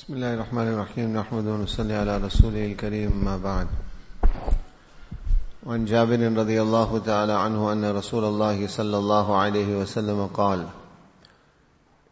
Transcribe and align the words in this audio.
بسم 0.00 0.14
الله 0.14 0.34
الرحمن 0.34 0.68
الرحيم 0.68 1.16
نحمد 1.16 1.46
ونصلي 1.46 1.94
على 1.94 2.16
رسوله 2.16 2.66
الكريم 2.66 3.24
ما 3.24 3.36
بعد 3.36 3.66
وعن 5.66 5.84
جابر 5.84 6.32
رضي 6.32 6.62
الله 6.62 6.98
تعالى 6.98 7.32
عنه 7.32 7.72
أن 7.72 7.96
رسول 7.96 8.24
الله 8.24 8.66
صلى 8.66 8.96
الله 8.98 9.36
عليه 9.36 9.76
وسلم 9.76 10.26
قال 10.26 10.66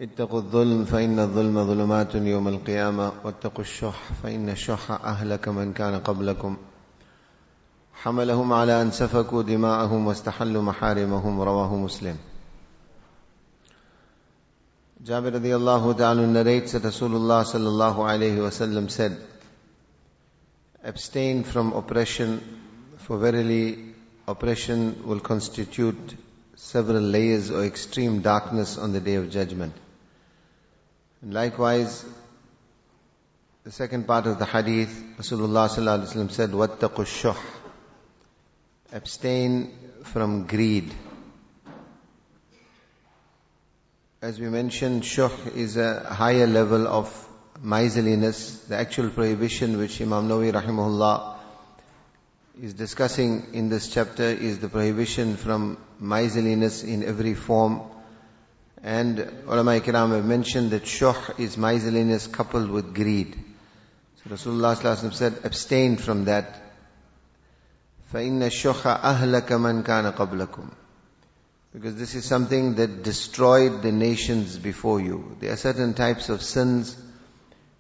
اتقوا 0.01 0.39
الظلم 0.39 0.85
فإن 0.85 1.19
الظلم 1.19 1.65
ظلمات 1.65 2.15
يوم 2.15 2.49
القيامة 2.49 3.13
واتقوا 3.25 3.61
الشح 3.61 4.01
فإن 4.23 4.49
الشح 4.49 4.91
أهلك 4.91 5.49
من 5.49 5.73
كان 5.73 6.01
قبلكم 6.01 6.57
حملهم 7.95 8.53
على 8.53 8.83
أن 8.83 8.91
سفكوا 8.91 9.43
دماءهم 9.43 10.07
واستحلوا 10.07 10.63
محارمهم 10.63 11.41
رواه 11.41 11.77
مسلم 11.77 12.17
Jabir 15.04 15.34
radiallahu 15.34 15.98
ta'ala 15.98 16.26
narrates 16.26 16.72
that 16.72 16.84
Rasulullah 16.84 17.44
sallallahu 17.44 17.98
alayhi 17.98 18.38
wasallam 18.38 18.90
said, 18.90 19.18
Abstain 20.84 21.44
from 21.44 21.74
oppression, 21.74 22.42
for 22.98 23.18
verily 23.18 23.94
oppression 24.28 25.06
will 25.06 25.20
constitute 25.20 26.16
several 26.56 27.02
layers 27.02 27.52
or 27.52 27.66
extreme 27.66 28.22
darkness 28.22 28.78
on 28.78 28.94
the 28.94 29.02
day 29.02 29.16
of 29.16 29.30
judgment. 29.30 29.74
And 31.22 31.34
likewise, 31.34 32.06
the 33.64 33.72
second 33.72 34.08
part 34.08 34.28
of 34.28 34.40
the 34.40 34.46
hadith, 34.46 35.04
Rasulullah 35.18 35.70
sallallahu 35.70 36.06
alayhi 36.06 36.14
wasallam 36.14 36.32
said, 36.32 36.52
وَاتَّقُوا 36.52 36.90
الشُّحْ 36.90 37.38
Abstain 38.94 39.72
from 40.04 40.48
greed. 40.48 40.94
As 44.22 44.40
we 44.40 44.48
mentioned, 44.48 45.04
shuh 45.04 45.30
is 45.54 45.76
a 45.76 46.14
higher 46.14 46.48
level 46.48 46.88
of 46.88 47.28
miserliness. 47.62 48.60
The 48.70 48.78
actual 48.78 49.10
prohibition 49.10 49.78
which 49.78 50.02
Imam 50.02 50.30
Nawawi 50.30 50.54
rahimahullah 50.54 51.38
is 52.62 52.74
discussing 52.74 53.48
in 53.54 53.68
this 53.70 53.90
chapter 53.90 54.24
is 54.24 54.60
the 54.60 54.70
prohibition 54.70 55.36
from 55.36 55.78
miserliness 56.00 56.84
in 56.84 57.04
every 57.04 57.34
form. 57.34 57.82
And 58.82 59.20
ulama 59.48 59.80
kiram 59.80 60.12
have 60.12 60.26
mentioned 60.26 60.72
that 60.72 60.84
shuh 60.84 61.38
is 61.38 61.58
miserliness 61.58 62.28
coupled 62.28 62.70
with 62.70 62.94
greed. 62.94 63.38
So 64.24 64.30
Rasulullah 64.30 65.14
said, 65.14 65.40
abstain 65.44 65.98
from 65.98 66.26
that. 66.26 66.62
فَإِنَّ 68.14 68.40
الشُّحَ 68.40 69.02
أَهْلَكَ 69.02 69.48
مَنْ 69.48 69.84
كَانَ 69.84 70.14
قَبْلَكُمْ 70.14 70.70
because 71.73 71.97
this 71.97 72.15
is 72.15 72.25
something 72.25 72.77
that 72.77 73.03
destroyed 73.03 73.83
the 73.83 73.93
nations 73.93 74.57
before 74.57 75.01
you. 75.01 75.37
There 75.41 75.53
are 75.53 75.57
certain 75.57 75.95
types 75.95 76.29
of 76.29 76.43
sins 76.43 76.97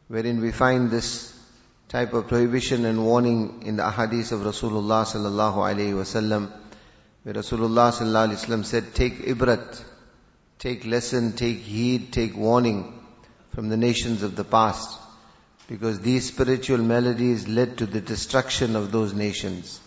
wherein 0.08 0.40
we 0.40 0.52
find 0.52 0.90
this 0.90 1.34
type 1.88 2.12
of 2.12 2.28
prohibition 2.28 2.84
and 2.84 3.04
warning 3.04 3.62
in 3.64 3.76
the 3.76 3.82
ahadith 3.82 4.32
of 4.32 4.40
Rasulullah 4.40 5.06
sallallahu 5.06 5.56
alaihi 5.56 5.94
wasallam, 5.94 6.52
where 7.22 7.34
Rasulullah 7.34 7.90
sallallahu 7.92 8.28
alaihi 8.28 8.44
wasallam 8.44 8.64
said, 8.64 8.94
"Take 8.94 9.20
ibrat, 9.26 9.82
take 10.58 10.84
lesson, 10.84 11.32
take 11.32 11.58
heed, 11.58 12.12
take 12.12 12.36
warning 12.36 13.00
from 13.54 13.70
the 13.70 13.78
nations 13.78 14.22
of 14.22 14.36
the 14.36 14.44
past, 14.44 14.98
because 15.66 16.00
these 16.00 16.28
spiritual 16.28 16.78
maladies 16.78 17.48
led 17.48 17.78
to 17.78 17.86
the 17.86 18.02
destruction 18.02 18.76
of 18.76 18.92
those 18.92 19.14
nations." 19.14 19.80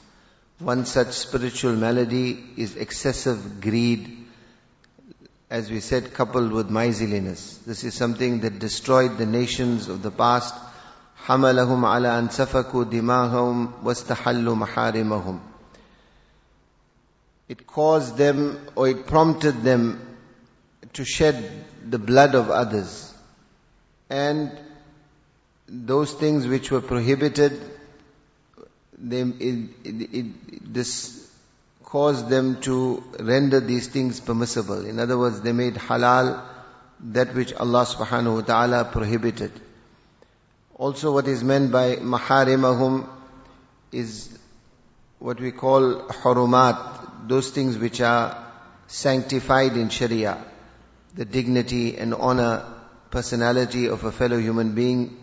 One 0.60 0.86
such 0.86 1.12
spiritual 1.12 1.74
malady 1.74 2.42
is 2.56 2.76
excessive 2.76 3.60
greed, 3.60 4.26
as 5.50 5.70
we 5.70 5.80
said, 5.80 6.14
coupled 6.14 6.50
with 6.50 6.70
miserliness. 6.70 7.58
This 7.66 7.84
is 7.84 7.94
something 7.94 8.40
that 8.40 8.58
destroyed 8.58 9.18
the 9.18 9.26
nations 9.26 9.88
of 9.88 10.02
the 10.02 10.10
past. 10.10 10.54
حملهم 11.26 11.84
على 11.84 12.18
أن 12.18 12.30
سفكوا 12.30 12.84
دماءهم 12.84 13.84
واستحلوا 13.84 14.66
محارمهم. 14.66 15.40
It 17.48 17.66
caused 17.66 18.16
them 18.16 18.58
or 18.74 18.88
it 18.88 19.06
prompted 19.06 19.62
them 19.62 20.16
to 20.94 21.04
shed 21.04 21.64
the 21.88 21.98
blood 21.98 22.34
of 22.34 22.50
others. 22.50 23.12
And 24.08 24.50
those 25.68 26.12
things 26.12 26.46
which 26.46 26.70
were 26.70 26.80
prohibited 26.80 27.60
they, 29.01 29.21
it, 29.21 29.69
it, 29.83 30.73
this 30.73 31.29
caused 31.83 32.29
them 32.29 32.61
to 32.61 33.03
render 33.19 33.59
these 33.59 33.87
things 33.87 34.19
permissible. 34.19 34.85
In 34.85 34.99
other 34.99 35.17
words, 35.17 35.41
they 35.41 35.51
made 35.51 35.73
halal 35.75 36.41
that 37.11 37.33
which 37.33 37.53
Allah 37.53 37.85
subhanahu 37.85 38.35
wa 38.35 38.41
ta'ala 38.41 38.85
prohibited. 38.85 39.51
Also 40.75 41.11
what 41.11 41.27
is 41.27 41.43
meant 41.43 41.71
by 41.71 41.95
maharimahum 41.95 43.07
is 43.91 44.37
what 45.19 45.39
we 45.39 45.51
call 45.51 46.07
hurumat, 46.21 47.27
those 47.27 47.49
things 47.49 47.77
which 47.77 48.01
are 48.01 48.37
sanctified 48.87 49.75
in 49.77 49.89
Sharia, 49.89 50.43
the 51.15 51.25
dignity 51.25 51.97
and 51.97 52.13
honor, 52.13 52.65
personality 53.09 53.87
of 53.87 54.03
a 54.03 54.11
fellow 54.11 54.37
human 54.37 54.73
being. 54.75 55.17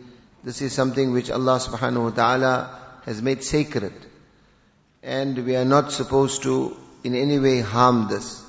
This 0.45 0.62
is 0.62 0.72
something 0.72 1.12
which 1.12 1.31
Allah 1.31 1.59
subhanahu 1.59 2.05
wa 2.05 2.10
ta'ala 2.10 2.88
has 3.09 3.23
made 3.23 3.43
sacred. 3.43 3.95
And 5.03 5.47
we 5.47 5.57
are 5.57 5.65
not 5.65 5.93
supposed 5.93 6.43
to 6.43 6.77
in 7.03 7.15
any 7.15 7.39
way 7.39 7.61
harm 7.61 8.07
this. 8.09 8.43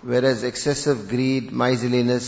Whereas 0.00 0.44
excessive 0.44 1.10
greed, 1.10 1.52
miserliness 1.52 2.26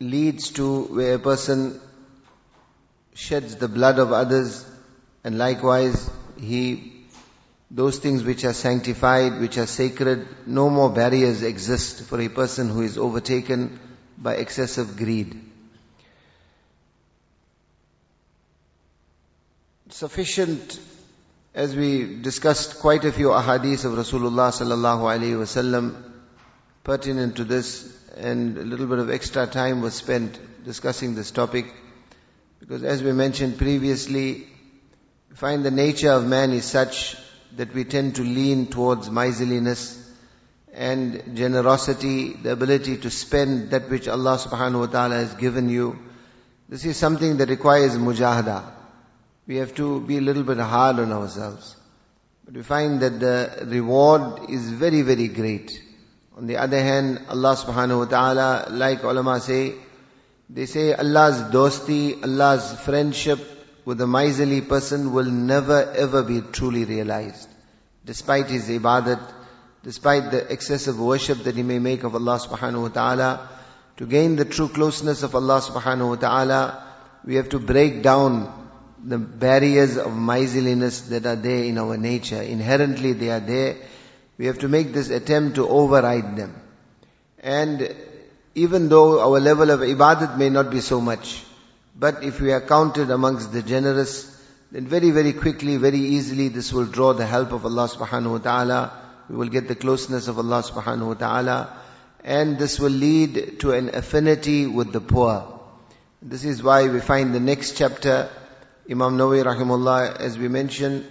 leads 0.00 0.48
to 0.52 0.84
where 0.84 1.16
a 1.16 1.18
person 1.18 1.80
sheds 3.14 3.56
the 3.56 3.68
blood 3.68 3.98
of 3.98 4.10
others 4.10 4.64
and 5.22 5.36
likewise 5.36 6.10
he, 6.40 7.04
those 7.70 7.98
things 7.98 8.24
which 8.24 8.44
are 8.44 8.54
sanctified, 8.54 9.38
which 9.38 9.58
are 9.58 9.66
sacred, 9.66 10.26
no 10.46 10.70
more 10.70 10.90
barriers 10.90 11.42
exist 11.42 12.04
for 12.04 12.20
a 12.20 12.28
person 12.28 12.70
who 12.70 12.80
is 12.80 12.96
overtaken 12.96 13.78
by 14.16 14.34
excessive 14.36 14.96
greed. 14.96 15.38
Sufficient 19.90 20.80
as 21.54 21.76
we 21.76 22.16
discussed 22.22 22.78
quite 22.80 23.04
a 23.04 23.12
few 23.12 23.28
ahadith 23.28 23.84
of 23.84 23.92
Rasulullah 23.92 24.50
sallallahu 24.50 25.02
alaihi 25.12 25.36
wasallam 25.36 25.94
pertinent 26.82 27.36
to 27.36 27.44
this 27.44 27.94
and 28.16 28.56
a 28.56 28.62
little 28.62 28.86
bit 28.86 28.98
of 28.98 29.10
extra 29.10 29.46
time 29.46 29.82
was 29.82 29.94
spent 29.94 30.38
discussing 30.64 31.14
this 31.14 31.30
topic 31.30 31.66
because 32.60 32.82
as 32.82 33.02
we 33.02 33.12
mentioned 33.12 33.58
previously 33.58 34.46
we 35.28 35.36
find 35.36 35.64
the 35.64 35.70
nature 35.70 36.12
of 36.12 36.26
man 36.26 36.52
is 36.52 36.64
such 36.64 37.16
that 37.56 37.74
we 37.74 37.84
tend 37.84 38.14
to 38.16 38.22
lean 38.22 38.66
towards 38.66 39.10
miserliness 39.10 40.00
and 40.72 41.36
generosity, 41.36 42.32
the 42.32 42.50
ability 42.50 42.96
to 42.96 43.10
spend 43.10 43.70
that 43.70 43.88
which 43.88 44.08
Allah 44.08 44.38
subhanahu 44.38 44.80
wa 44.80 44.86
ta'ala 44.86 45.14
has 45.14 45.34
given 45.34 45.68
you. 45.68 45.96
This 46.68 46.84
is 46.84 46.96
something 46.96 47.36
that 47.36 47.48
requires 47.48 47.92
mujahada 47.96 48.64
we 49.46 49.56
have 49.56 49.74
to 49.74 50.00
be 50.00 50.18
a 50.18 50.20
little 50.20 50.42
bit 50.42 50.58
hard 50.58 50.98
on 50.98 51.12
ourselves. 51.12 51.76
But 52.44 52.54
we 52.54 52.62
find 52.62 53.00
that 53.00 53.20
the 53.20 53.66
reward 53.66 54.50
is 54.50 54.70
very, 54.70 55.02
very 55.02 55.28
great. 55.28 55.80
On 56.36 56.46
the 56.46 56.56
other 56.56 56.80
hand, 56.82 57.20
Allah 57.28 57.56
subhanahu 57.56 57.98
wa 58.00 58.04
ta'ala, 58.06 58.66
like 58.70 59.02
ulama 59.02 59.40
say, 59.40 59.74
they 60.50 60.66
say 60.66 60.92
Allah's 60.92 61.42
dosti, 61.52 62.22
Allah's 62.22 62.80
friendship 62.80 63.38
with 63.84 64.00
a 64.00 64.06
miserly 64.06 64.60
person 64.60 65.12
will 65.12 65.30
never 65.30 65.92
ever 65.92 66.22
be 66.22 66.40
truly 66.40 66.84
realized. 66.84 67.48
Despite 68.04 68.48
his 68.48 68.68
ibadat, 68.68 69.20
despite 69.82 70.30
the 70.30 70.52
excessive 70.52 70.98
worship 70.98 71.38
that 71.44 71.54
he 71.54 71.62
may 71.62 71.78
make 71.78 72.02
of 72.02 72.14
Allah 72.14 72.38
subhanahu 72.38 72.82
wa 72.82 72.88
ta'ala, 72.88 73.48
to 73.98 74.06
gain 74.06 74.36
the 74.36 74.44
true 74.44 74.68
closeness 74.68 75.22
of 75.22 75.34
Allah 75.34 75.60
subhanahu 75.60 76.08
wa 76.08 76.16
ta'ala, 76.16 76.82
we 77.24 77.36
have 77.36 77.50
to 77.50 77.58
break 77.58 78.02
down 78.02 78.63
the 79.06 79.18
barriers 79.18 79.96
of 79.96 80.16
miserliness 80.16 81.02
that 81.02 81.26
are 81.26 81.36
there 81.36 81.64
in 81.64 81.78
our 81.78 81.96
nature. 81.96 82.40
Inherently 82.40 83.12
they 83.12 83.30
are 83.30 83.40
there. 83.40 83.76
We 84.38 84.46
have 84.46 84.58
to 84.60 84.68
make 84.68 84.92
this 84.92 85.10
attempt 85.10 85.56
to 85.56 85.68
override 85.68 86.36
them. 86.36 86.60
And 87.40 87.94
even 88.54 88.88
though 88.88 89.20
our 89.20 89.40
level 89.40 89.70
of 89.70 89.80
ibadat 89.80 90.38
may 90.38 90.48
not 90.48 90.70
be 90.70 90.80
so 90.80 91.00
much, 91.00 91.44
but 91.96 92.24
if 92.24 92.40
we 92.40 92.52
are 92.52 92.60
counted 92.60 93.10
amongst 93.10 93.52
the 93.52 93.62
generous, 93.62 94.30
then 94.72 94.86
very, 94.86 95.10
very 95.10 95.32
quickly, 95.32 95.76
very 95.76 95.98
easily, 95.98 96.48
this 96.48 96.72
will 96.72 96.86
draw 96.86 97.12
the 97.12 97.26
help 97.26 97.52
of 97.52 97.64
Allah 97.64 97.88
subhanahu 97.88 98.32
wa 98.32 98.38
ta'ala. 98.38 98.92
We 99.28 99.36
will 99.36 99.48
get 99.48 99.68
the 99.68 99.76
closeness 99.76 100.26
of 100.26 100.38
Allah 100.38 100.62
subhanahu 100.62 101.06
wa 101.06 101.14
ta'ala. 101.14 101.76
And 102.24 102.58
this 102.58 102.80
will 102.80 102.90
lead 102.90 103.60
to 103.60 103.72
an 103.72 103.94
affinity 103.94 104.66
with 104.66 104.92
the 104.92 105.00
poor. 105.00 105.46
This 106.22 106.44
is 106.44 106.62
why 106.62 106.88
we 106.88 107.00
find 107.00 107.34
the 107.34 107.40
next 107.40 107.76
chapter, 107.76 108.30
Imam 108.90 109.16
Nawawi 109.16 109.42
rahimullah, 109.42 110.20
as 110.20 110.36
we 110.36 110.48
mentioned, 110.48 111.06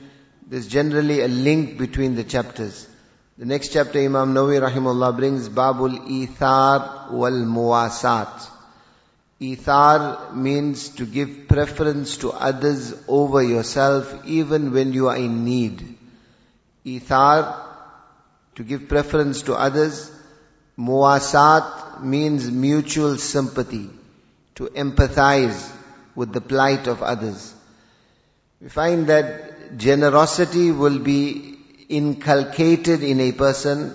there's 0.48 0.68
generally 0.68 1.22
a 1.22 1.28
link 1.28 1.80
between 1.80 2.14
the 2.14 2.24
chapters. 2.24 2.88
The 3.36 3.46
next 3.46 3.74
chapter 3.74 4.00
Imam 4.00 4.36
Nawawi 4.36 4.62
rahimullah 4.62 5.18
brings 5.18 5.50
Babul 5.50 5.98
Ithar 6.08 7.12
wal 7.12 7.32
Muwasat. 7.32 8.48
Ithar 9.42 10.36
means 10.36 10.90
to 10.90 11.06
give 11.08 11.48
preference 11.48 12.18
to 12.18 12.32
others 12.32 12.94
over 13.08 13.42
yourself 13.42 14.24
even 14.28 14.72
when 14.72 14.94
you 14.94 15.10
are 15.10 15.18
in 15.18 15.44
need. 15.44 15.98
Ithar, 16.86 17.60
to 18.54 18.64
give 18.64 18.88
preference 18.88 19.42
to 19.42 19.56
others. 19.56 20.12
Muasat 20.78 22.04
means 22.04 22.52
mutual 22.52 23.18
sympathy, 23.18 23.90
to 24.56 24.68
empathize 24.68 25.76
with 26.14 26.32
the 26.32 26.42
plight 26.42 26.86
of 26.86 27.02
others. 27.02 27.53
We 28.64 28.70
find 28.70 29.08
that 29.08 29.78
generosity 29.78 30.72
will 30.72 30.98
be 31.00 31.60
inculcated 31.90 33.04
in 33.04 33.20
a 33.20 33.34
person 33.34 33.94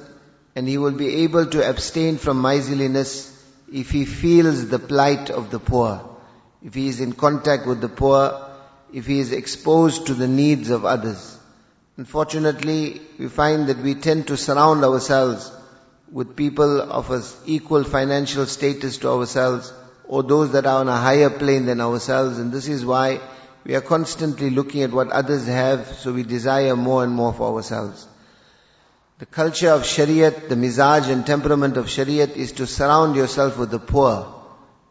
and 0.54 0.68
he 0.68 0.76
will 0.76 0.92
be 0.92 1.22
able 1.22 1.46
to 1.46 1.66
abstain 1.66 2.18
from 2.18 2.42
miserliness 2.42 3.34
if 3.72 3.88
he 3.90 4.04
feels 4.04 4.68
the 4.68 4.78
plight 4.78 5.30
of 5.30 5.50
the 5.50 5.58
poor, 5.58 6.06
if 6.62 6.74
he 6.74 6.88
is 6.88 7.00
in 7.00 7.14
contact 7.14 7.66
with 7.66 7.80
the 7.80 7.88
poor, 7.88 8.46
if 8.92 9.06
he 9.06 9.20
is 9.20 9.32
exposed 9.32 10.08
to 10.08 10.14
the 10.14 10.28
needs 10.28 10.68
of 10.68 10.84
others. 10.84 11.38
Unfortunately, 11.96 13.00
we 13.18 13.28
find 13.28 13.68
that 13.68 13.78
we 13.78 13.94
tend 13.94 14.26
to 14.26 14.36
surround 14.36 14.84
ourselves 14.84 15.50
with 16.12 16.36
people 16.36 16.82
of 16.82 17.10
an 17.10 17.22
equal 17.46 17.84
financial 17.84 18.44
status 18.44 18.98
to 18.98 19.08
ourselves 19.08 19.72
or 20.04 20.22
those 20.22 20.52
that 20.52 20.66
are 20.66 20.80
on 20.80 20.88
a 20.88 20.96
higher 20.96 21.30
plane 21.30 21.64
than 21.64 21.80
ourselves 21.80 22.38
and 22.38 22.52
this 22.52 22.68
is 22.68 22.84
why 22.84 23.18
we 23.68 23.74
are 23.74 23.82
constantly 23.82 24.48
looking 24.48 24.82
at 24.82 24.92
what 24.92 25.10
others 25.12 25.46
have 25.46 25.86
so 25.98 26.10
we 26.10 26.22
desire 26.22 26.74
more 26.74 27.04
and 27.04 27.12
more 27.12 27.34
for 27.34 27.54
ourselves. 27.54 28.08
The 29.18 29.26
culture 29.26 29.68
of 29.68 29.82
Shariat, 29.82 30.48
the 30.48 30.54
mizaj 30.54 31.10
and 31.10 31.26
temperament 31.26 31.76
of 31.76 31.84
Shariat 31.84 32.34
is 32.34 32.52
to 32.52 32.66
surround 32.66 33.14
yourself 33.14 33.58
with 33.58 33.70
the 33.70 33.78
poor, 33.78 34.26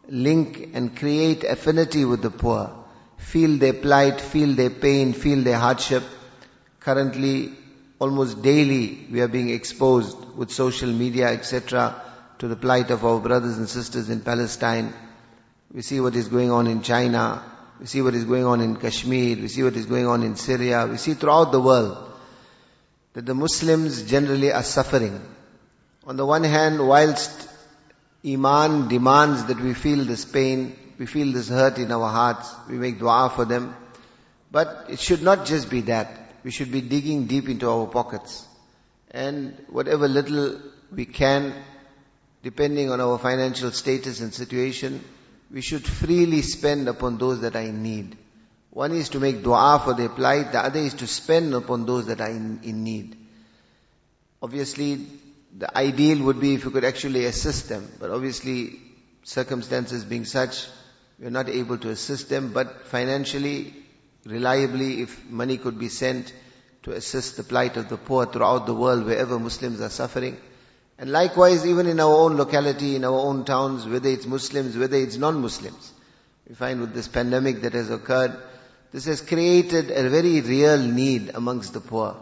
link 0.08 0.70
and 0.74 0.96
create 0.96 1.42
affinity 1.42 2.04
with 2.04 2.22
the 2.22 2.30
poor, 2.30 2.70
feel 3.16 3.58
their 3.58 3.72
plight, 3.72 4.20
feel 4.20 4.54
their 4.54 4.70
pain, 4.70 5.12
feel 5.12 5.42
their 5.42 5.58
hardship. 5.58 6.04
Currently, 6.78 7.50
almost 7.98 8.42
daily, 8.42 9.08
we 9.10 9.20
are 9.22 9.28
being 9.28 9.50
exposed 9.50 10.16
with 10.36 10.52
social 10.52 10.92
media, 10.92 11.26
etc., 11.32 12.00
to 12.38 12.46
the 12.46 12.54
plight 12.54 12.92
of 12.92 13.04
our 13.04 13.18
brothers 13.18 13.58
and 13.58 13.68
sisters 13.68 14.08
in 14.08 14.20
Palestine. 14.20 14.94
We 15.74 15.82
see 15.82 15.98
what 15.98 16.14
is 16.14 16.28
going 16.28 16.52
on 16.52 16.68
in 16.68 16.82
China. 16.82 17.42
We 17.80 17.86
see 17.86 18.02
what 18.02 18.14
is 18.14 18.24
going 18.24 18.44
on 18.44 18.60
in 18.60 18.76
Kashmir. 18.76 19.36
We 19.36 19.48
see 19.48 19.62
what 19.62 19.76
is 19.76 19.86
going 19.86 20.06
on 20.06 20.22
in 20.22 20.36
Syria. 20.36 20.86
We 20.86 20.96
see 20.96 21.14
throughout 21.14 21.52
the 21.52 21.60
world 21.60 21.96
that 23.12 23.24
the 23.24 23.34
Muslims 23.34 24.02
generally 24.02 24.52
are 24.52 24.62
suffering. 24.62 25.20
On 26.06 26.16
the 26.16 26.26
one 26.26 26.44
hand, 26.44 26.86
whilst 26.86 27.48
Iman 28.26 28.88
demands 28.88 29.44
that 29.44 29.60
we 29.60 29.74
feel 29.74 30.04
this 30.04 30.24
pain, 30.24 30.76
we 30.98 31.06
feel 31.06 31.32
this 31.32 31.48
hurt 31.48 31.78
in 31.78 31.92
our 31.92 32.10
hearts, 32.10 32.52
we 32.68 32.76
make 32.76 32.98
dua 32.98 33.30
for 33.34 33.44
them. 33.44 33.74
But 34.50 34.86
it 34.88 34.98
should 34.98 35.22
not 35.22 35.46
just 35.46 35.70
be 35.70 35.82
that. 35.82 36.32
We 36.42 36.50
should 36.50 36.72
be 36.72 36.80
digging 36.80 37.26
deep 37.26 37.48
into 37.48 37.70
our 37.70 37.86
pockets. 37.86 38.46
And 39.10 39.56
whatever 39.68 40.08
little 40.08 40.60
we 40.90 41.04
can, 41.04 41.54
depending 42.42 42.90
on 42.90 43.00
our 43.00 43.18
financial 43.18 43.70
status 43.70 44.20
and 44.20 44.34
situation, 44.34 45.04
we 45.50 45.60
should 45.60 45.84
freely 45.86 46.42
spend 46.42 46.88
upon 46.88 47.18
those 47.18 47.40
that 47.40 47.56
are 47.56 47.62
in 47.62 47.82
need. 47.82 48.16
One 48.70 48.92
is 48.92 49.08
to 49.10 49.20
make 49.20 49.42
dua 49.42 49.80
for 49.84 49.94
their 49.94 50.10
plight, 50.10 50.52
the 50.52 50.60
other 50.60 50.80
is 50.80 50.94
to 50.94 51.06
spend 51.06 51.54
upon 51.54 51.86
those 51.86 52.06
that 52.06 52.20
are 52.20 52.30
in, 52.30 52.60
in 52.62 52.84
need. 52.84 53.16
Obviously, 54.42 55.06
the 55.56 55.76
ideal 55.76 56.22
would 56.24 56.40
be 56.40 56.54
if 56.54 56.64
you 56.64 56.70
could 56.70 56.84
actually 56.84 57.24
assist 57.24 57.68
them, 57.68 57.90
but 57.98 58.10
obviously, 58.10 58.78
circumstances 59.24 60.04
being 60.04 60.24
such, 60.24 60.66
we 61.18 61.26
are 61.26 61.30
not 61.30 61.48
able 61.48 61.78
to 61.78 61.88
assist 61.90 62.28
them, 62.28 62.52
but 62.52 62.86
financially, 62.86 63.74
reliably, 64.24 65.02
if 65.02 65.24
money 65.28 65.56
could 65.56 65.78
be 65.78 65.88
sent 65.88 66.32
to 66.82 66.92
assist 66.92 67.36
the 67.36 67.42
plight 67.42 67.76
of 67.76 67.88
the 67.88 67.96
poor 67.96 68.26
throughout 68.26 68.66
the 68.66 68.74
world, 68.74 69.04
wherever 69.04 69.38
Muslims 69.38 69.80
are 69.80 69.88
suffering. 69.88 70.36
And 70.98 71.10
likewise, 71.10 71.64
even 71.64 71.86
in 71.86 72.00
our 72.00 72.12
own 72.12 72.36
locality, 72.36 72.96
in 72.96 73.04
our 73.04 73.18
own 73.18 73.44
towns, 73.44 73.86
whether 73.86 74.08
it's 74.08 74.26
Muslims, 74.26 74.76
whether 74.76 74.96
it's 74.96 75.16
non-Muslims. 75.16 75.92
We 76.48 76.54
find 76.56 76.80
with 76.80 76.92
this 76.92 77.06
pandemic 77.06 77.62
that 77.62 77.74
has 77.74 77.90
occurred, 77.90 78.36
this 78.90 79.04
has 79.04 79.20
created 79.20 79.90
a 79.90 80.08
very 80.08 80.40
real 80.40 80.78
need 80.78 81.30
amongst 81.34 81.72
the 81.74 81.80
poor. 81.80 82.16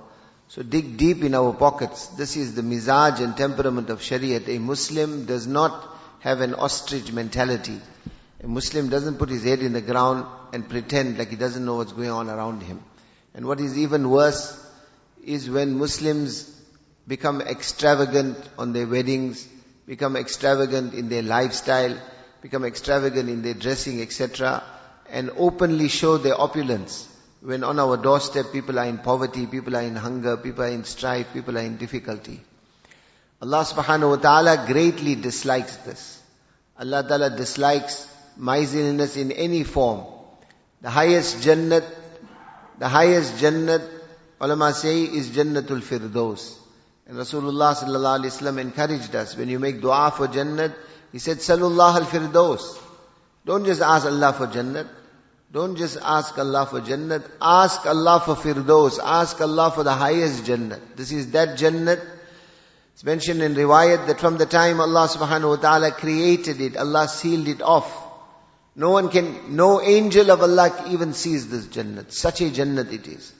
So 0.49 0.63
dig 0.63 0.97
deep 0.99 1.25
in 1.25 1.35
our 1.35 1.55
pockets. 1.55 2.07
This 2.09 2.37
is 2.37 2.55
the 2.55 2.63
mizaj 2.63 3.21
and 3.21 3.37
temperament 3.37 3.89
of 3.89 4.01
Shariat. 4.01 4.49
A 4.49 4.59
Muslim 4.59 5.25
does 5.25 5.47
not 5.47 5.97
have 6.21 6.41
an 6.41 6.55
ostrich 6.55 7.13
mentality. 7.13 7.81
A 8.43 8.47
Muslim 8.47 8.91
doesn't 8.91 9.19
put 9.19 9.31
his 9.31 9.45
head 9.45 9.61
in 9.61 9.73
the 9.73 9.81
ground 9.81 10.27
and 10.53 10.69
pretend 10.69 11.19
like 11.19 11.31
he 11.31 11.37
doesn't 11.37 11.65
know 11.65 11.77
what's 11.77 11.93
going 11.93 12.11
on 12.11 12.29
around 12.29 12.63
him. 12.63 12.83
And 13.35 13.47
what 13.47 13.61
is 13.61 13.79
even 13.79 14.11
worse 14.11 14.63
is 15.25 15.49
when 15.49 15.79
Muslims 15.79 16.56
become 17.07 17.41
extravagant 17.41 18.37
on 18.59 18.73
their 18.73 18.87
weddings, 18.87 19.47
become 19.87 20.17
extravagant 20.17 20.95
in 20.95 21.09
their 21.09 21.23
lifestyle, 21.23 21.97
become 22.43 22.65
extravagant 22.65 23.29
in 23.29 23.43
their 23.43 23.55
dressing, 23.55 24.01
etc 24.01 24.63
and 25.11 25.31
openly 25.37 25.89
show 25.89 26.19
their 26.19 26.41
opulence. 26.41 27.09
When 27.41 27.63
on 27.65 27.79
our 27.79 27.97
doorstep 27.97 28.47
people 28.53 28.79
are 28.79 28.87
in 28.87 28.99
poverty, 28.99 29.47
people 29.47 29.77
are 29.77 29.83
in 29.83 29.95
hunger, 29.95 30.37
people 30.37 30.65
are 30.65 30.69
in 30.69 30.85
strife, 30.85 31.33
people 31.33 31.57
are 31.57 31.63
in 31.63 31.77
difficulty. 31.77 32.41
Allah 33.41 33.65
subhanahu 33.65 34.11
wa 34.11 34.17
ta'ala 34.17 34.67
greatly 34.67 35.15
dislikes 35.15 35.77
this. 35.79 36.23
Allah 36.79 37.05
ta'ala 37.07 37.31
dislikes 37.37 38.11
miserliness 38.37 39.17
in 39.17 39.33
any 39.33 39.65
form. 39.65 40.07
The 40.81 40.91
highest 40.91 41.39
jannat, 41.39 41.85
the 42.79 42.89
highest 42.89 43.35
jannat, 43.35 43.87
ulama 44.41 44.73
say 44.73 45.03
is 45.05 45.31
jannatul 45.31 45.83
firdaus. 45.83 46.57
And 47.07 47.17
Rasulullah 47.17 47.75
sallallahu 47.75 48.21
alaihi 48.21 48.33
wasallam 48.33 48.61
encouraged 48.61 49.15
us, 49.15 49.37
when 49.37 49.49
you 49.49 49.59
make 49.59 49.81
dua 49.81 50.11
for 50.11 50.27
jannat, 50.27 50.75
he 51.13 51.19
said, 51.19 51.39
Salullah 51.39 51.95
al-firdaus. 51.95 52.83
Don't 53.47 53.65
just 53.65 53.81
ask 53.81 54.05
Allah 54.07 54.33
for 54.33 54.49
Jannat. 54.49 54.89
Don't 55.53 55.77
just 55.77 55.97
ask 56.03 56.37
Allah 56.37 56.67
for 56.67 56.81
Jannat. 56.81 57.23
Ask 57.41 57.87
Allah 57.87 58.21
for 58.25 58.35
Firdaus. 58.35 58.99
Ask 59.03 59.41
Allah 59.41 59.71
for 59.71 59.85
the 59.85 59.93
highest 59.93 60.45
Jannat. 60.45 60.81
This 60.97 61.13
is 61.13 61.31
that 61.31 61.57
Jannat. 61.57 62.05
It's 62.93 63.05
mentioned 63.05 63.43
in 63.43 63.55
riwayat 63.55 64.09
that 64.09 64.19
from 64.19 64.37
the 64.37 64.47
time 64.47 64.81
Allah 64.81 65.07
subhanahu 65.07 65.51
wa 65.51 65.57
ta'ala 65.57 65.93
created 65.93 66.61
it, 66.61 66.77
Allah 66.77 67.07
sealed 67.07 67.47
it 67.47 67.63
off. 67.63 67.89
No 68.75 68.91
one 68.91 69.11
can, 69.11 69.55
no 69.55 69.81
angel 69.81 70.33
of 70.33 70.43
Allah 70.43 70.85
even 70.89 71.13
sees 71.13 71.49
this 71.49 71.67
Jannat. 71.67 72.11
Such 72.11 72.41
a 72.41 72.51
Jannat 72.51 72.93
it 72.93 73.07
is. 73.07 73.33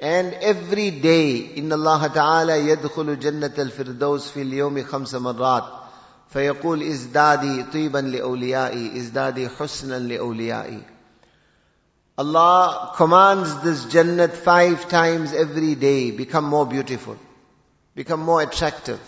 And 0.00 0.34
every 0.34 0.90
day, 0.90 1.36
in 1.56 1.72
Allah 1.72 2.10
Ta'ala 2.12 2.52
يدخل 2.56 3.18
جنة 3.18 3.54
الفردوس 3.58 4.30
في 4.30 4.42
اليوم 4.42 4.84
خمس 4.84 5.14
مرات. 5.14 5.64
فيقول 6.28 6.82
ازدادي 6.82 7.62
طيبا 7.62 7.98
لأوليائي 7.98 8.96
ازدادي 8.98 9.48
حسنا 9.48 9.98
لأوليائي 9.98 10.82
Allah 12.18 12.92
commands 12.96 13.62
this 13.62 13.84
Jannat 13.84 14.32
five 14.32 14.88
times 14.88 15.34
every 15.34 15.74
day, 15.74 16.10
become 16.10 16.44
more 16.44 16.64
beautiful, 16.64 17.18
become 17.94 18.20
more 18.20 18.40
attractive, 18.40 19.00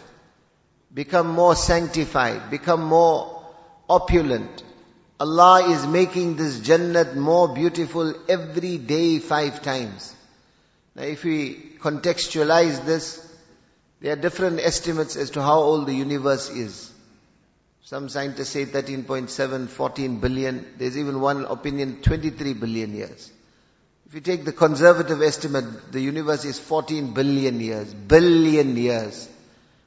become 0.93 1.29
more 1.29 1.57
sanctified, 1.57 2.51
become 2.51 2.85
more 2.85 3.43
opulent. 3.89 4.63
Allah 5.19 5.71
is 5.71 5.87
making 5.87 6.37
this 6.37 6.61
Jannat 6.61 7.17
more 7.17 7.49
beautiful 7.49 8.13
every 8.29 8.77
day 8.77 9.19
five 9.21 9.63
times. 9.63 10.15
Now 10.96 11.04
if 11.04 11.24
we 11.24 11.56
contextualize 11.80 12.86
this, 12.86 13.20
there 14.00 14.14
are 14.14 14.18
different 14.18 14.60
estimates 14.60 15.16
as 15.16 15.32
to 15.32 15.42
how 15.42 15.60
old 15.60 15.88
the 15.88 15.94
universe 15.94 16.50
is. 16.50 16.92
Some 17.84 18.10
scientists 18.10 18.50
say 18.50 18.66
13.7, 18.66 19.68
14 19.68 20.20
billion. 20.20 20.66
There's 20.78 20.98
even 20.98 21.20
one 21.20 21.46
opinion, 21.46 22.02
23 22.02 22.54
billion 22.54 22.94
years. 22.94 23.32
If 24.08 24.14
you 24.16 24.22
take 24.22 24.46
the 24.46 24.54
conservative 24.54 25.22
estimate, 25.22 25.92
the 25.92 26.00
universe 26.00 26.46
is 26.46 26.60
14 26.60 27.14
billion 27.14 27.60
years. 27.60 27.94
Billion 27.94 28.78
years. 28.78 29.28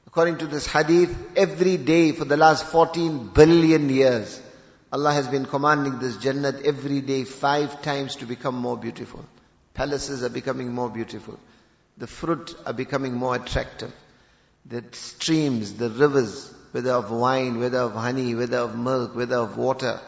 According 0.07 0.39
to 0.39 0.47
this 0.47 0.67
hadith, 0.67 1.17
every 1.37 1.77
day 1.77 2.13
for 2.13 2.25
the 2.25 2.37
last 2.37 2.65
14 2.67 3.29
billion 3.29 3.89
years, 3.89 4.41
Allah 4.93 5.13
has 5.13 5.29
been 5.29 5.47
commanding 5.47 5.99
this 5.99 6.17
Jannat 6.17 6.63
every 6.63 7.01
day 7.01 7.25
five 7.25 7.83
times 7.83 8.17
to 8.17 8.27
become 8.27 8.55
more 8.57 8.77
beautiful. 8.77 9.25
Palaces 9.77 10.25
are 10.25 10.31
becoming 10.31 10.73
more 10.73 10.89
beautiful. 10.89 11.39
The 11.99 12.07
fruit 12.07 12.57
are 12.65 12.73
becoming 12.73 13.13
more 13.13 13.37
attractive. 13.37 13.93
The 14.65 14.83
streams, 14.93 15.75
the 15.75 15.91
rivers, 15.91 16.51
whether 16.73 16.93
of 16.93 17.11
wine, 17.11 17.61
whether 17.61 17.81
of 17.81 17.93
honey, 17.93 18.35
whether 18.35 18.57
of 18.57 18.77
milk, 18.77 19.15
whether 19.15 19.37
of 19.37 19.59
water, 19.59 20.01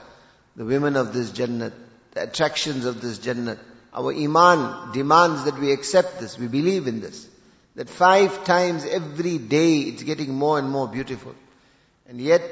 the 0.56 0.64
women 0.64 0.96
of 0.96 1.12
this 1.12 1.30
Jannat, 1.32 1.75
the 2.12 2.22
attractions 2.22 2.87
of 2.87 3.02
this 3.02 3.18
Jannat. 3.18 3.58
Our 3.92 4.14
Iman 4.14 4.92
demands 4.92 5.44
that 5.44 5.58
we 5.58 5.70
accept 5.72 6.18
this, 6.18 6.38
we 6.38 6.48
believe 6.48 6.87
in 6.87 7.00
this. 7.02 7.28
That 7.75 7.90
five 7.90 8.44
times 8.44 8.87
every 8.87 9.37
day 9.37 9.80
it's 9.80 10.02
getting 10.02 10.34
more 10.34 10.58
and 10.58 10.70
more 10.70 10.88
beautiful. 10.88 11.34
And 12.08 12.18
yet, 12.18 12.42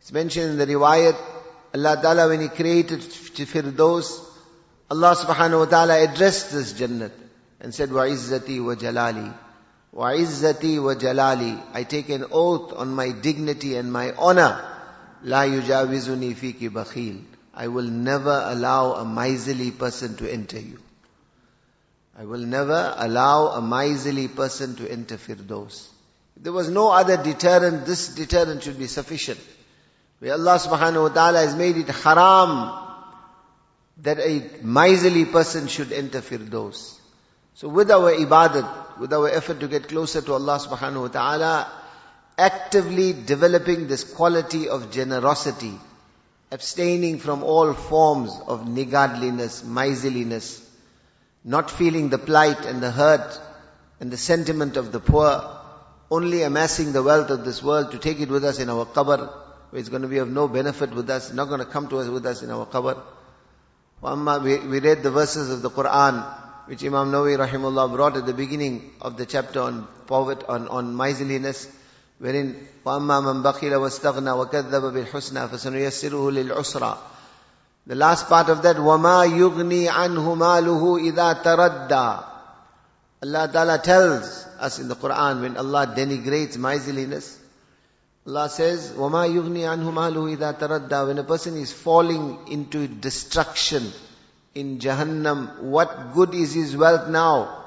it's 0.00 0.12
mentioned 0.12 0.52
in 0.52 0.56
the 0.56 0.66
riwayat 0.66 1.16
Allah 1.74 2.00
Ta'ala 2.00 2.28
when 2.28 2.40
He 2.40 2.48
created 2.48 3.00
Firdaus, 3.00 4.27
Allah 4.89 5.15
subhanahu 5.15 5.59
wa 5.59 5.65
ta'ala 5.65 6.03
addressed 6.03 6.51
this 6.51 6.73
Jannat 6.73 7.11
and 7.59 7.73
said, 7.73 7.89
وَعِزَّتِي 7.89 8.59
وَجَلَالِي 8.59 9.33
وَعِزَّتِي 9.95 10.77
وَجَلَالِي 10.77 11.63
I 11.73 11.83
take 11.83 12.09
an 12.09 12.25
oath 12.31 12.73
on 12.73 12.93
my 12.93 13.11
dignity 13.11 13.75
and 13.75 13.91
my 13.91 14.13
honor. 14.13 14.63
لَا 15.25 15.47
يُجَاوِزُنِي 15.47 16.35
فِيكِ 16.35 16.69
بَخِيلٍ 16.71 17.23
I 17.55 17.67
will 17.67 17.87
never 17.87 18.43
allow 18.45 18.93
a 18.93 19.05
miserly 19.05 19.71
person 19.71 20.15
to 20.17 20.31
enter 20.31 20.59
you. 20.59 20.79
I 22.17 22.25
will 22.25 22.39
never 22.39 22.93
allow 22.97 23.47
a 23.47 23.61
miserly 23.61 24.27
person 24.27 24.75
to 24.75 24.91
enter 24.91 25.17
Firdaus. 25.17 25.87
If 26.35 26.43
there 26.43 26.53
was 26.53 26.69
no 26.69 26.89
other 26.89 27.17
deterrent, 27.17 27.85
this 27.85 28.09
deterrent 28.09 28.63
should 28.63 28.77
be 28.77 28.87
sufficient. 28.87 29.39
Where 30.19 30.33
Allah 30.33 30.57
subhanahu 30.59 31.03
wa 31.03 31.09
ta'ala 31.09 31.39
has 31.39 31.55
made 31.55 31.77
it 31.77 31.87
haram 31.87 32.86
that 34.02 34.18
a 34.20 34.42
miserly 34.62 35.24
person 35.24 35.66
should 35.66 35.92
enter 35.92 36.20
Firdaus. 36.20 36.98
So 37.54 37.68
with 37.68 37.90
our 37.90 38.12
ibadat, 38.12 38.98
with 39.00 39.12
our 39.12 39.28
effort 39.28 39.60
to 39.60 39.68
get 39.68 39.88
closer 39.88 40.20
to 40.22 40.34
Allah 40.34 40.60
subhanahu 40.60 41.02
wa 41.02 41.08
ta'ala, 41.08 41.72
actively 42.38 43.12
developing 43.12 43.88
this 43.88 44.04
quality 44.04 44.68
of 44.68 44.92
generosity, 44.92 45.74
abstaining 46.52 47.18
from 47.18 47.42
all 47.42 47.72
forms 47.74 48.30
of 48.46 48.60
niggardliness, 48.60 49.64
miserliness, 49.64 50.64
not 51.44 51.70
feeling 51.70 52.08
the 52.08 52.18
plight 52.18 52.64
and 52.64 52.80
the 52.80 52.92
hurt 52.92 53.40
and 53.98 54.10
the 54.12 54.16
sentiment 54.16 54.76
of 54.76 54.92
the 54.92 55.00
poor, 55.00 55.42
only 56.10 56.42
amassing 56.42 56.92
the 56.92 57.02
wealth 57.02 57.30
of 57.30 57.44
this 57.44 57.62
world 57.62 57.90
to 57.90 57.98
take 57.98 58.20
it 58.20 58.28
with 58.28 58.44
us 58.44 58.60
in 58.60 58.70
our 58.70 58.86
qabr, 58.86 59.18
where 59.70 59.80
it's 59.80 59.88
going 59.88 60.02
to 60.02 60.08
be 60.08 60.18
of 60.18 60.30
no 60.30 60.46
benefit 60.46 60.94
with 60.94 61.10
us, 61.10 61.32
not 61.32 61.48
going 61.48 61.60
to 61.60 61.66
come 61.66 61.88
to 61.88 61.98
us 61.98 62.08
with 62.08 62.24
us 62.24 62.42
in 62.42 62.50
our 62.50 62.64
qabr. 62.66 63.02
We 64.00 64.78
read 64.78 65.02
the 65.02 65.10
verses 65.10 65.50
of 65.50 65.62
the 65.62 65.70
Quran, 65.70 66.24
which 66.66 66.84
Imam 66.84 67.10
Nawawi 67.10 67.36
rahimullah 67.36 67.92
brought 67.92 68.16
at 68.16 68.26
the 68.26 68.32
beginning 68.32 68.92
of 69.00 69.16
the 69.16 69.26
chapter 69.26 69.60
on 69.60 69.88
poverty, 70.06 70.44
on, 70.48 70.68
on 70.68 70.96
miserliness, 70.96 71.68
wherein 72.18 72.68
وَأَمَّا 72.86 73.42
مَنْ 73.42 73.42
بَخِلَ 73.42 73.72
وَاسْتَغْنَى 73.74 74.50
وَكَذَّبَ 74.50 74.92
بِالْحُسْنَى 74.92 75.48
فَسَنُيَسِّرُهُ 75.48 76.32
لِلْعُسْرَى 76.32 76.96
The 77.88 77.94
last 77.96 78.28
part 78.28 78.48
of 78.50 78.62
that, 78.62 78.76
وَمَا 78.76 79.26
يُغْنِي 79.36 79.88
عَنْهُ 79.88 80.34
مَالُهُ 80.36 81.12
إِذَا 81.12 81.42
تَرَدَّى 81.42 82.24
Allah 83.20 83.50
Ta'ala 83.52 83.78
tells 83.78 84.46
us 84.60 84.78
in 84.78 84.86
the 84.86 84.94
Quran 84.94 85.40
when 85.40 85.56
Allah 85.56 85.92
denigrates 85.96 86.56
miserliness, 86.56 87.36
Allah 88.27 88.49
says, 88.49 88.91
وَمَا 88.91 89.27
يُغْنِي 89.29 89.63
عَنْهُ 89.63 89.91
مَالُهُ 89.91 90.37
إِذَا 90.37 90.59
تَرَدَّى 90.59 91.07
When 91.07 91.17
a 91.17 91.23
person 91.23 91.57
is 91.57 91.73
falling 91.73 92.39
into 92.47 92.87
destruction, 92.87 93.91
in 94.55 94.79
Jahannam, 94.79 95.61
what 95.61 96.13
good 96.13 96.33
is 96.33 96.53
his 96.53 96.77
wealth 96.77 97.09
now? 97.09 97.63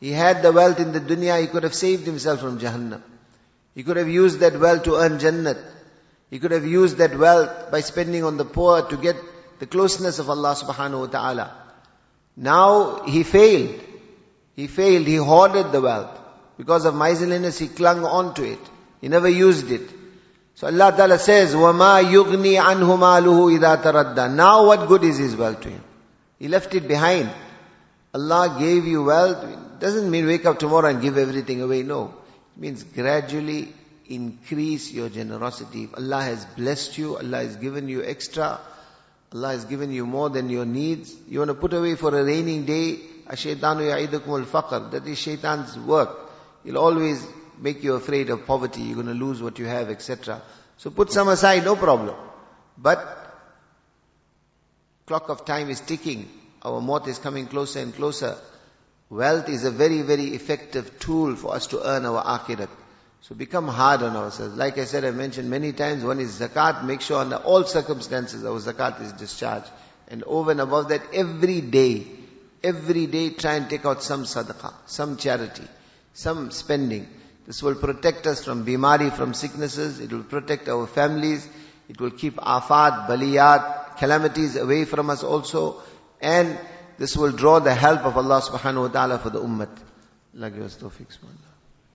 He 0.00 0.10
had 0.12 0.42
the 0.42 0.52
wealth 0.52 0.78
in 0.78 0.92
the 0.92 1.00
dunya, 1.00 1.40
he 1.40 1.46
could 1.46 1.62
have 1.62 1.74
saved 1.74 2.04
himself 2.04 2.40
from 2.40 2.58
Jahannam. 2.58 3.02
He 3.74 3.82
could 3.82 3.96
have 3.96 4.08
used 4.08 4.40
that 4.40 4.58
wealth 4.58 4.84
to 4.84 4.96
earn 4.96 5.18
Jannat. 5.18 5.58
He 6.30 6.38
could 6.38 6.50
have 6.50 6.66
used 6.66 6.98
that 6.98 7.16
wealth 7.18 7.70
by 7.70 7.80
spending 7.80 8.24
on 8.24 8.36
the 8.36 8.44
poor 8.44 8.82
to 8.82 8.96
get 8.96 9.16
the 9.58 9.66
closeness 9.66 10.18
of 10.18 10.28
Allah 10.28 10.54
subhanahu 10.54 11.00
wa 11.00 11.06
ta'ala. 11.06 11.56
Now 12.36 13.04
he 13.04 13.22
failed. 13.22 13.80
He 14.54 14.66
failed, 14.66 15.06
he 15.06 15.16
hoarded 15.16 15.72
the 15.72 15.80
wealth. 15.80 16.10
Because 16.56 16.84
of 16.84 16.94
miserliness, 16.94 17.58
he 17.58 17.68
clung 17.68 18.04
on 18.04 18.34
to 18.34 18.44
it. 18.44 18.58
He 19.02 19.08
never 19.08 19.28
used 19.28 19.70
it. 19.70 19.88
So 20.54 20.66
Allah 20.66 20.92
Ta'ala 20.96 21.18
says, 21.18 21.54
وَمَا 21.54 22.02
يُغْنِي 22.02 22.60
عَنْهُ 22.60 22.98
مَالُهُ 22.98 23.58
إِذَا 23.58 23.82
تَرَدَّى 23.82 24.34
Now 24.34 24.66
what 24.66 24.88
good 24.88 25.04
is 25.04 25.18
his 25.18 25.36
wealth 25.36 25.60
to 25.60 25.68
him? 25.68 25.84
He 26.38 26.48
left 26.48 26.74
it 26.74 26.88
behind. 26.88 27.30
Allah 28.12 28.56
gave 28.58 28.84
you 28.84 29.04
wealth. 29.04 29.78
Doesn't 29.78 30.10
mean 30.10 30.26
wake 30.26 30.46
up 30.46 30.58
tomorrow 30.58 30.88
and 30.88 31.00
give 31.00 31.16
everything 31.16 31.62
away. 31.62 31.84
No. 31.84 32.14
It 32.56 32.60
means 32.60 32.82
gradually 32.82 33.72
increase 34.08 34.90
your 34.92 35.08
generosity. 35.08 35.84
If 35.84 35.96
Allah 35.96 36.22
has 36.22 36.44
blessed 36.44 36.98
you, 36.98 37.16
Allah 37.16 37.38
has 37.38 37.56
given 37.56 37.88
you 37.88 38.02
extra, 38.04 38.58
Allah 39.32 39.48
has 39.50 39.64
given 39.66 39.92
you 39.92 40.06
more 40.06 40.30
than 40.30 40.48
your 40.48 40.64
needs. 40.64 41.14
You 41.28 41.40
want 41.40 41.50
to 41.50 41.54
put 41.54 41.74
away 41.74 41.94
for 41.94 42.18
a 42.18 42.24
raining 42.24 42.64
day, 42.64 42.98
Ashaitanu 43.26 43.86
ya'idukum 43.86 44.40
al-faqr. 44.40 44.90
That 44.90 45.06
is 45.06 45.18
shaitan's 45.18 45.78
work. 45.78 46.18
He'll 46.64 46.78
always 46.78 47.26
make 47.63 47.81
you 47.81 47.93
afraid 47.95 48.29
of 48.29 48.45
poverty. 48.45 48.81
You're 48.81 48.95
going 49.01 49.07
to 49.07 49.13
lose 49.13 49.41
what 49.41 49.57
you 49.57 49.65
have, 49.65 49.89
etc. 49.89 50.41
So 50.77 50.89
put 50.89 51.11
some 51.11 51.29
aside, 51.29 51.63
no 51.63 51.75
problem. 51.77 52.15
But 52.77 52.99
clock 55.05 55.29
of 55.29 55.45
time 55.45 55.69
is 55.69 55.79
ticking. 55.79 56.29
Our 56.61 56.81
maut 56.81 57.07
is 57.07 57.17
coming 57.19 57.47
closer 57.47 57.79
and 57.79 57.95
closer. 57.95 58.35
Wealth 59.09 59.47
is 59.47 59.63
a 59.63 59.71
very, 59.71 60.01
very 60.01 60.27
effective 60.35 60.99
tool 60.99 61.35
for 61.35 61.55
us 61.55 61.67
to 61.67 61.87
earn 61.87 62.05
our 62.05 62.23
akhirat. 62.23 62.69
So 63.21 63.33
become 63.35 63.69
hard 63.69 64.01
on 64.03 64.17
ourselves. 64.17 64.55
Like 64.55 64.77
I 64.77 64.83
said, 64.83 65.05
I 65.05 65.11
mentioned 65.11 65.49
many 65.49 65.71
times, 65.71 66.03
one 66.03 66.19
is 66.19 66.39
zakat. 66.39 66.83
Make 66.83 66.99
sure 66.99 67.19
under 67.19 67.37
all 67.37 67.63
circumstances 67.63 68.43
our 68.43 68.59
zakat 68.59 69.01
is 69.01 69.13
discharged. 69.13 69.69
And 70.09 70.23
over 70.23 70.51
and 70.51 70.59
above 70.59 70.89
that, 70.89 71.01
every 71.13 71.61
day, 71.61 72.05
every 72.61 73.07
day 73.07 73.29
try 73.29 73.55
and 73.55 73.69
take 73.69 73.85
out 73.85 74.03
some 74.03 74.23
sadaqah, 74.23 74.73
some 74.85 75.15
charity, 75.15 75.63
some 76.13 76.51
spending. 76.51 77.07
This 77.45 77.61
will 77.61 77.75
protect 77.75 78.25
us 78.25 78.43
from 78.43 78.65
bimari, 78.65 79.11
from 79.11 79.33
sicknesses. 79.33 79.99
It 79.99 80.11
will 80.11 80.23
protect 80.23 80.69
our 80.69 80.87
families. 80.87 81.47
It 81.89 81.99
will 81.99 82.11
keep 82.11 82.37
afat, 82.37 83.07
baliyat, 83.07 83.97
calamities 83.97 84.55
away 84.55 84.85
from 84.85 85.09
us 85.09 85.23
also. 85.23 85.81
And 86.21 86.57
this 86.97 87.17
will 87.17 87.31
draw 87.31 87.59
the 87.59 87.73
help 87.73 88.01
of 88.05 88.17
Allah 88.17 88.41
subhanahu 88.41 88.81
wa 88.81 88.87
ta'ala 88.87 89.19
for 89.19 89.29
the 89.29 89.41
ummah. 89.41 89.69
Allah 90.35 90.49
give 90.49 90.63
us 90.63 90.77
tawfiq, 90.77 91.07